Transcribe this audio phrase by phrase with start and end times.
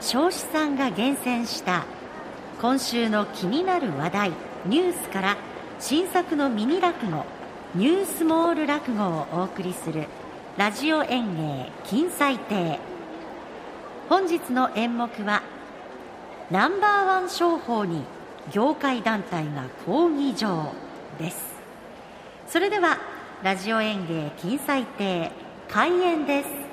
[0.00, 1.84] 彰子さんが厳選した
[2.60, 4.32] 今週の気になる話題
[4.64, 5.36] ニュースから
[5.78, 7.24] 新作のミニ落語
[7.74, 10.06] ニュースモール落語をお送りする
[10.56, 12.78] ラジオ演芸金彩亭。
[14.08, 15.42] 本日の演目は
[16.50, 18.02] ナンバーワン商法に
[18.52, 20.72] 業界団体が抗議状
[21.18, 21.60] です。
[22.48, 22.98] それでは
[23.42, 25.30] ラジオ演芸金彩亭
[25.68, 26.69] 開演です。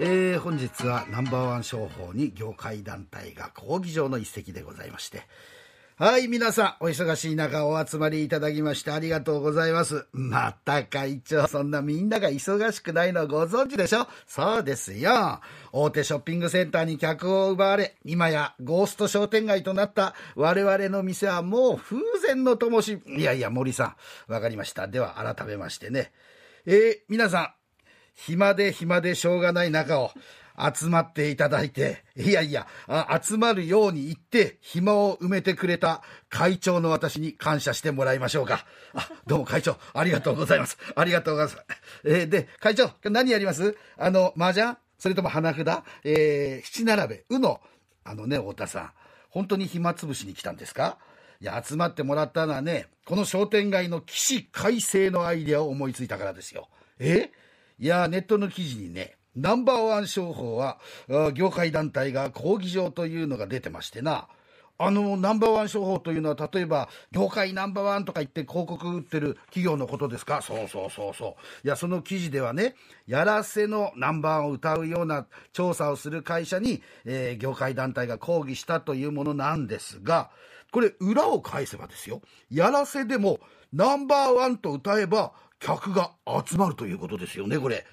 [0.00, 5.22] えー、本日はナンバーワン商法に業界団体が抗議状の一席でございまして。
[5.96, 10.06] はい皆さんお忙しい中お集まりいただきましてありがとうございます。
[10.10, 14.08] また会長そんなみんなが忙しくないのご存知でしょ？
[14.26, 15.40] そうですよ。
[15.70, 22.98] 大手ショッピングセンターに客を奪われ今やゴースト商店街となった我々の店はもう風前の灯し。
[23.06, 23.94] いやいや森さ
[24.28, 24.88] んわかりました。
[24.88, 26.10] では改めましてね。
[26.66, 27.63] えー、皆さん
[28.14, 30.10] 暇で暇でしょうがない中を
[30.72, 32.68] 集まっていただいて、いやいや、
[33.20, 38.64] 集まるように言って、暇を埋めてくれた会長の私に感謝してもらいましょうか。
[38.94, 40.78] あ、どうも会長、ありがとうございます。
[40.94, 41.66] ありがとうございます。
[42.04, 43.76] えー、で、会長、何やります？
[43.96, 44.76] あの、麻雀？
[44.96, 45.82] それとも花札？
[46.04, 47.60] えー、七並べ、うの、
[48.04, 48.90] あのね、太田さん、
[49.30, 50.98] 本当に暇つぶしに来たんですか？
[51.40, 56.68] いや、集まってもらったのはね、この商店街の起死回生のアイデアを思いついたからですよ。
[57.00, 57.32] え？
[57.78, 60.78] いや、ネットの記事にね、ナンバーワン商法は、
[61.34, 64.28] 業界団体が抗議状というのが出てましてな、
[64.76, 70.40] あのナンバーワン商法というのは、例えば、業界ナンバーワンとか言って広告売ってる企業のことですか？
[70.42, 71.66] そうそうそうそう。
[71.66, 72.74] いや、その記事ではね、
[73.06, 80.30] やらせのナンバーワンを歌うような調査をする会社に、えー、業界団体が抗議したというものなんですが、
[80.72, 82.20] これ、裏を返せばですよ、
[82.50, 83.38] やらせでも
[83.72, 85.32] ナンバーワンと歌えば、
[85.64, 86.12] 客が
[86.46, 87.86] 集まるということですよね、これ。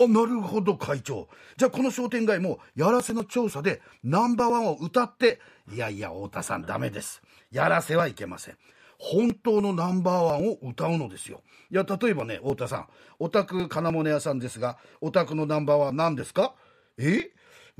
[0.00, 1.28] あ、なるほど、会長。
[1.58, 5.38] じゃあ、この商店街も、やらせの調査で、ナンバーワンを歌って、
[5.70, 7.20] いやいや、太田さん、ダメです。
[7.50, 8.56] やらせはいけません。
[8.98, 11.42] 本当のナンバーワンを歌うのですよ。
[11.70, 12.88] いや、例えばね、太田さん、
[13.18, 16.54] お宅金物屋さんですが、お宅のナンバーワン何ですか？
[16.96, 17.30] え？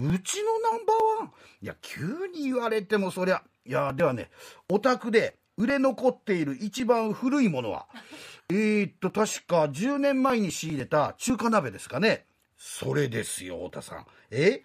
[0.00, 1.32] うちのナンバーワン？
[1.62, 4.30] いや、急に言われてもそりゃ、いや、ではね、
[4.68, 7.88] お宅で売れ残っている一番古いものは、
[8.50, 12.24] えー、っと、確か10年前に仕入れた中華鍋ですかね。
[12.56, 14.06] それですよ、太田さん。
[14.30, 14.62] え？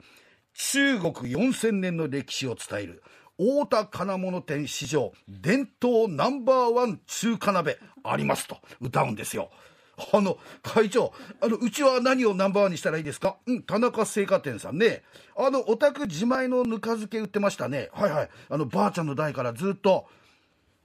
[0.54, 3.04] 中国4000年の歴史を伝える
[3.38, 9.50] 太田金物店史上伝統ナンバーワン中華鍋ありますと歌うんですよ。
[10.14, 11.12] あの、会長、
[11.42, 13.36] あの、うちは何をナンバーワンにしたらいいですか？
[13.48, 15.04] うん、田中製菓店さんね。
[15.36, 17.90] あの、お宅自前のぬか漬け売ってましたね。
[17.92, 18.30] はいはい。
[18.48, 20.06] あの、ばあちゃんの代からずっと。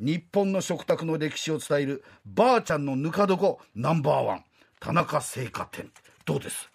[0.01, 4.45] 日本の食卓の歴史を伝えるばあちゃんのぬか床ナンバーワン。
[4.79, 5.91] 田中製菓店。
[6.25, 6.71] どうです？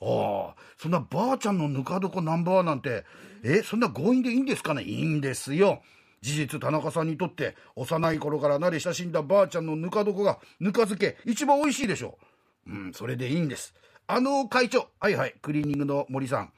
[0.00, 3.04] ああそんなばあちゃんのぬか床ナンバーワンなんて
[3.44, 4.82] えそんな強引でいいんですかね？
[4.82, 5.82] いいんですよ。
[6.22, 12.16] 事実田中さんにとって幼い頃から慣れ親しんだばあちゃんのぬか床がぬか漬け一番美味しいでしょ
[12.66, 12.70] う。
[12.70, 13.74] うんそれでいいんです。
[14.06, 16.52] あの会長はいはいクリーニングの森さん。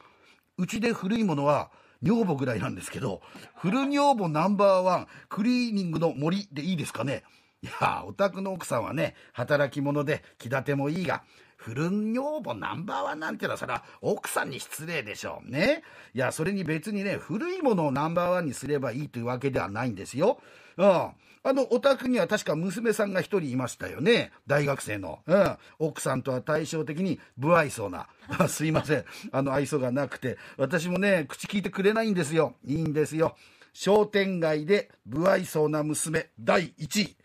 [0.59, 1.71] うちで古いものは
[2.05, 3.23] 女房ぐらいなんですけど、
[3.57, 7.25] フル女房ナンバーワン、クリーニングの森でいいですかね。
[7.63, 11.25] いや、お宅の奥さんはね、働き者で気立てもいいが、
[11.57, 15.83] フル女房ナンバーワンなんてのはそれは奥さんに失礼でしょうね。
[16.15, 20.41] いや、それに別にね、古いものをナンバーワンにすればいいというわけではないんですよ。
[20.77, 21.11] うん。
[21.47, 24.32] あの、お宅には確か娘さんが一人いましたよね。
[24.47, 25.21] 大学生の。
[25.27, 25.56] うん。
[25.78, 28.09] 奥さんとは対照的に不愛想な。
[28.49, 29.05] すいません。
[29.31, 30.38] あの、愛想がなくて。
[30.56, 32.55] 私もね、口聞いてくれないんですよ。
[32.65, 33.37] いいんですよ。
[33.75, 37.16] 商店街で不愛想な娘第1位。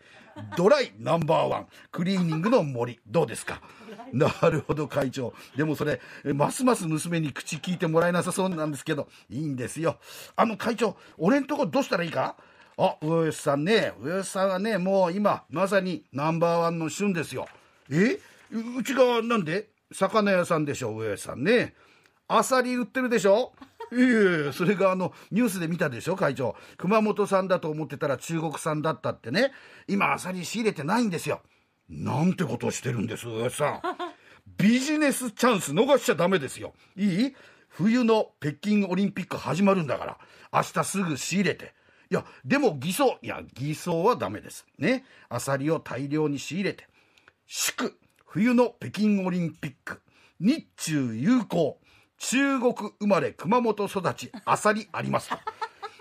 [0.56, 1.66] ドライナンバーワン。
[1.90, 3.00] クリーニングの森。
[3.06, 3.62] どうですか？
[4.12, 5.32] なるほど、会長。
[5.56, 5.98] でもそれ、
[6.34, 9.98] ますます娘に口聞いてもらえなさそうなんですけど、いいんですよ。
[10.36, 12.36] あの、会長、俺んとこどうしたらいいか？
[12.82, 17.46] あ、上吉さんね、上吉さんはね、もう今、まさにナンバーワンの旬ですよ。
[17.90, 18.18] え？
[18.78, 19.68] うちがなんで？
[19.92, 21.74] 魚屋さんでしょ、上吉さんね。
[22.26, 23.52] アサリ売ってるでしょ？
[23.92, 26.56] いえいえ、それがあの、ニュースで見たでしょ、会長。
[26.78, 29.52] 熊本産だと思ってたら中国産だったってね。
[29.86, 31.42] 今、アサリ仕入れてないんですよ。
[31.90, 33.82] なんてことしてるんです、上吉さん。
[34.56, 36.72] ビジネスチャンス逃しちゃダメですよ。
[36.96, 37.36] いい？
[37.68, 40.18] 冬の北京オリンピック始まるんだから、
[40.52, 41.74] 明日すぐ仕入れて、
[42.10, 43.18] いや、でも偽装。
[43.22, 44.66] いや、偽装はダメです。
[44.78, 45.04] ね。
[45.28, 46.88] アサリを大量に仕入れて、
[47.46, 47.96] 祝、
[48.26, 50.00] 冬の北京オリンピック、
[50.40, 51.78] 日中友好、
[52.18, 55.36] 中国生まれ熊本育ち、アサリありますと。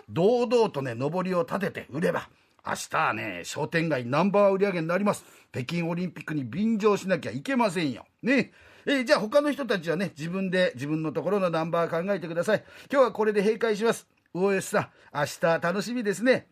[0.09, 2.27] 堂々とね、上りを立てて売れば、
[2.65, 5.23] 明日はね、商店街ナンバー売り上げになります。
[5.51, 8.05] 北京オリンピックに便乗しなきゃいけませんよ。
[8.23, 8.51] ね。
[8.87, 12.63] えーじゃあ他の人たちはね、自分で自分のところのナンバー考えてください。
[12.91, 14.07] 今日はこれで閉会します。
[14.35, 16.47] OS さん、明日楽しみですね。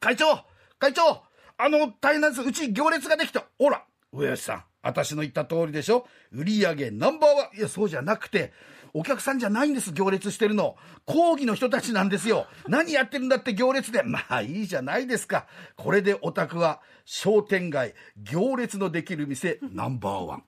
[0.00, 0.44] 会長
[0.78, 1.22] 会長
[1.56, 2.46] あの、大変なんです。
[2.46, 3.44] うち行列ができた。
[3.58, 4.64] ほら、上吉さん。
[4.82, 7.56] 私の言った通りでしょ売り上げナンバーワン。
[7.56, 8.52] いや、そうじゃなくて、
[8.92, 10.76] お客さんじゃないんです、行列してるの。
[11.06, 12.46] 講義の人たちなんですよ。
[12.68, 14.02] 何やってるんだって行列で。
[14.02, 15.46] まあいいじゃないですか。
[15.76, 20.44] これでお宅は商店街、行列のできる店ナンバーワン。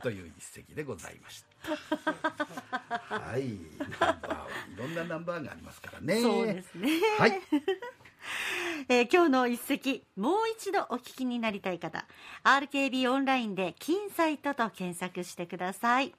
[0.00, 1.48] という一席でございました。
[1.66, 3.58] はい、
[4.00, 4.72] ナンバーワン。
[4.72, 6.20] いろんなナンバーがありますからね。
[6.20, 7.40] そうですねはい。
[8.88, 12.06] えー今日の一席もう一度お聞きになりたい方
[12.44, 16.12] RKB オンラインで「金サイト」と検索してください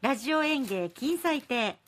[0.00, 1.78] ラジオ演芸金祭亭はい。